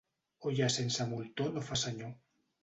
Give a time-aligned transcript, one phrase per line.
[0.51, 2.11] Olla sense moltó no fa senyor.